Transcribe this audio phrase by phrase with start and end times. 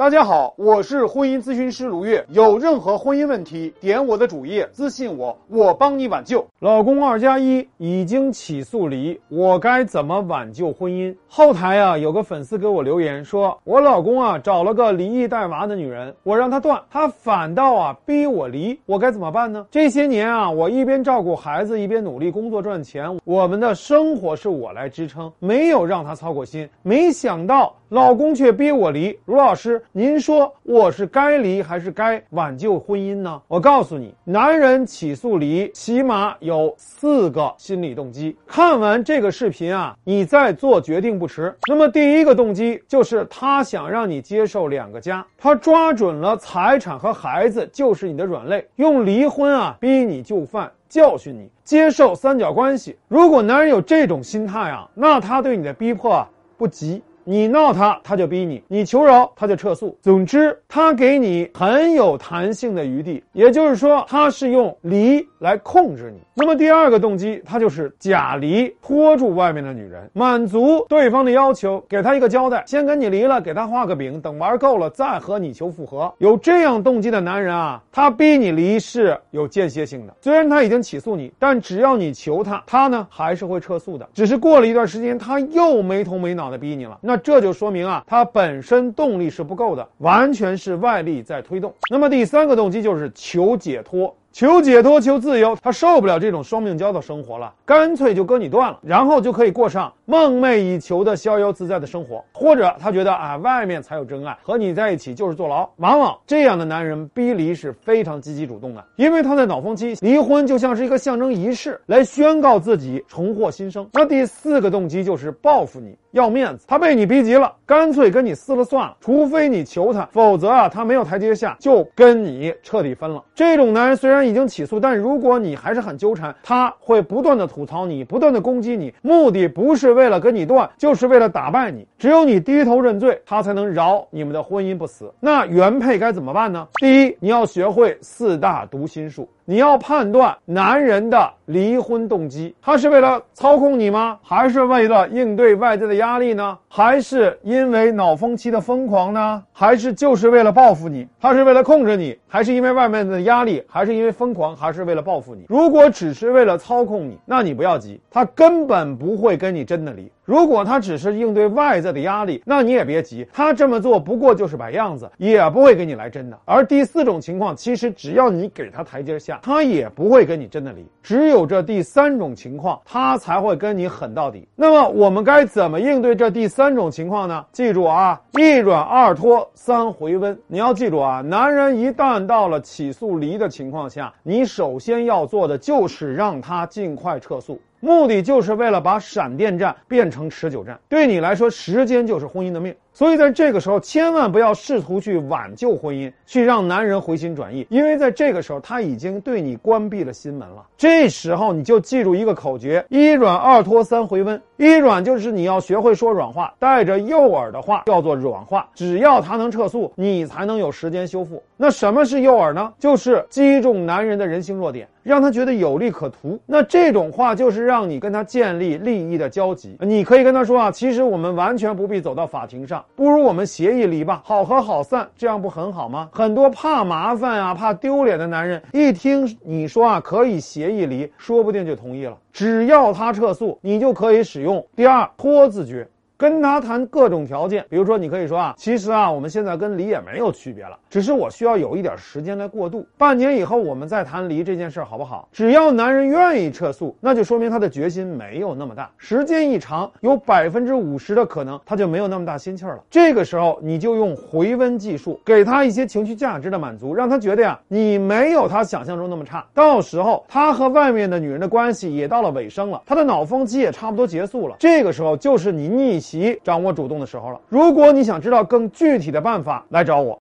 [0.00, 2.24] 大家好，我是婚姻咨询师卢月。
[2.30, 6.42] 有任何婚姻问题，点我的主页私信我，我帮你挽救。
[6.58, 11.14] 老公二加一已经起诉离，我该怎么挽救婚姻？
[11.28, 19.66] 后台啊，有个粉丝给我留言说，我老公啊找了个离异带娃的女人，我让他断，他反倒啊逼我离，我该怎么办呢？
[19.70, 26.66] 这些年啊，我一边照顾孩子，一边努力工作赚钱，我们的生活是我来支撑，没有让他操过心。
[26.82, 29.82] 没想到老公却逼我离，卢老师。
[29.90, 33.42] 您说我是该离还是该挽救婚姻呢？
[33.48, 38.36] 我告诉你，男人起诉离起码有四个心理动机。
[38.46, 41.52] 看完这个视频啊，你再做决定不迟。
[41.68, 52.96] 那么第一个动机就是他想让你接受两个家，他抓准了财产和孩子就是你的软肋，用离婚啊逼你就范，教训你，接受三角关系。
[53.08, 57.02] 如果男人有这种心态啊，那他对你的逼迫啊不急。
[57.24, 59.96] 你闹他，他就逼你；你求饶，他就撤诉。
[60.00, 66.20] 总之，他给你很有弹性的余地，也就是说，他是用离来控制你。
[66.34, 76.12] 那么第二个动机，他就是假离，拖住外面的女人，满足对方的要求，给他一个交代，先跟你离了，给他画个饼，等玩够了再和你求复合。
[76.18, 80.14] 有这样动机的男人啊，他逼你离是有间歇性的。
[80.20, 84.08] 虽然他已经起诉你，但只要你求他，他呢还是会撤诉的。
[84.14, 86.98] 只是过了一段时间，他又没头没脑的逼你了。
[87.10, 91.74] 那这就说明啊，他本身动力是不够的，完全是外力在推动。
[91.90, 94.14] 那么第三个动机就是求解脱。
[94.32, 102.24] 求解脱，求自由，他受不了这种双命交的生活了，干脆就跟你断了，然后就可以过上梦寐以求的逍遥自在的生活。
[102.32, 105.68] 或者他觉得啊，外面才有真爱，和你在一起就是坐牢。
[105.78, 113.84] 往往这样的男人逼离是非常积极主动的，因为他在脑风期离婚就像是一个象征仪式，来宣告自己重获新生。
[113.92, 116.64] 那第四个动机就是报复你，要面子。
[116.68, 123.20] 他被你逼急了，干脆跟你撕了算了，除非你求他，否则啊，他没有台阶下，就跟你彻底分了。
[123.34, 124.20] 这种男人虽然。
[124.20, 131.84] 已经起诉，但如果你还是很纠缠，他会不断的吐槽你，不断的攻击你，目的不是为了跟你断，就是为了打败你。
[131.98, 135.10] 只有你低头认罪，他才能饶你们的婚姻不死。
[135.18, 136.68] 那原配该怎么办呢？
[136.80, 139.26] 第一，你要学会四大读心术。
[139.50, 144.16] 你要判断男人的离婚动机，他是为了操控你吗？
[144.22, 146.56] 还是为了应对外在的压力呢？
[146.68, 149.42] 还是因为脑风期的疯狂呢？
[149.52, 151.04] 还是就是为了报复你？
[151.20, 153.60] 他是为了控制你，还是因为外面的压力？
[153.68, 154.54] 还是因为疯狂？
[154.54, 155.46] 还是为了报复你？
[155.48, 160.08] 如果只是为了操控你，那你不要急，他根本不会跟你真的离。
[160.30, 166.38] 如果他只是应对外在的压力，那你也别急，他这么做不过就是摆样子，也不会跟你来真的。
[166.44, 170.86] 而第四种情况，其实只要你给他台阶下，他也不会跟你真的离。
[171.02, 174.46] 只有这第三种情况，他才会跟你狠到底。
[174.54, 177.44] 那么我们该怎么应对这第三种情况呢？
[177.50, 180.38] 记住啊，一软二拖三回温。
[180.46, 187.60] 你要记住啊，男人一旦到了起诉离的情况下，你首先要做的就是让他尽快撤诉。
[187.80, 190.78] 目的就是为了把闪电战变成持久战。
[190.88, 192.74] 对你来说，时间就是婚姻的命。
[193.00, 200.66] 所以在这个时候，千万不要试图去挽救婚姻，去让男人回心转意，因为在这个时候他已经对你关闭了心门了。
[200.76, 204.38] 这时候你就记住一个口诀：一软二拖三回温。
[204.58, 208.68] 一软就是你要学会说软话，带着诱饵的话叫做软话。
[208.74, 211.42] 只要他能撤诉，你才能有时间修复。
[211.56, 212.70] 那什么是诱饵呢？
[212.78, 216.38] 就是击中男人的人性弱点，让他觉得有利可图。
[216.44, 219.78] 那这种话就是让你跟他建立利益的交集。
[219.80, 222.84] 你可以跟他说啊，其实我们完全不必走到法庭上。
[222.94, 226.08] 不如我们协议离吧，好合好散，这样不很好吗？
[226.12, 232.16] 很多怕麻烦啊、怕丢脸的男人，一听你说啊可以协议离，说不定就同意了。
[232.32, 235.88] 只要他撤诉，你就可以使用第二拖字诀。
[236.20, 245.26] 跟他谈各种条件，比如说，你可以说啊，其实啊，我们现在跟离也没有区别了，只是我需要有一点时间来过渡，半年以后我们再谈离这件事，好不好？
[245.32, 252.82] 只要男人愿意撤诉，那就说明他的决心没有那么大，时间一长，有百分之五十的可能他就没有那么大心气儿了。
[252.90, 259.42] 这个时候，你就用回温技术，给他一些情绪价值的满足，让他觉得呀，你没有他想象中那么差。
[259.54, 264.56] 到时候，他和外面的女人的关系也到了尾声了，他的脑风期也差不多结束了。
[264.58, 265.98] 这个时候，就是你逆。
[266.10, 267.40] 其掌握主动的时候了。
[267.48, 270.20] 如果你想知道更具体的办法，来找我。